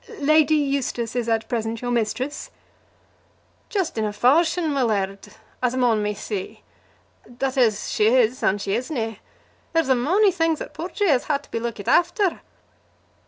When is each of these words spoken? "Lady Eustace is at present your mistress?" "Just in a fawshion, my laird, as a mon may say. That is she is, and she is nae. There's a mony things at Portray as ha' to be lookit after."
"Lady 0.17 0.55
Eustace 0.55 1.15
is 1.15 1.29
at 1.29 1.47
present 1.47 1.79
your 1.83 1.91
mistress?" 1.91 2.49
"Just 3.69 3.99
in 3.99 4.03
a 4.03 4.11
fawshion, 4.11 4.73
my 4.73 4.81
laird, 4.81 5.27
as 5.61 5.75
a 5.75 5.77
mon 5.77 6.01
may 6.01 6.15
say. 6.15 6.63
That 7.27 7.55
is 7.55 7.87
she 7.91 8.07
is, 8.07 8.41
and 8.41 8.59
she 8.59 8.73
is 8.73 8.89
nae. 8.89 9.19
There's 9.73 9.89
a 9.89 9.95
mony 9.95 10.31
things 10.31 10.59
at 10.59 10.73
Portray 10.73 11.09
as 11.11 11.25
ha' 11.25 11.37
to 11.39 11.51
be 11.51 11.59
lookit 11.59 11.87
after." 11.87 12.41